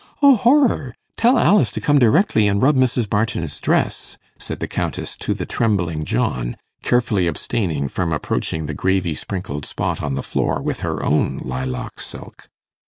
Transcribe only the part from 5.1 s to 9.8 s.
to the trembling John, carefully abstaining from approaching the gravy sprinkled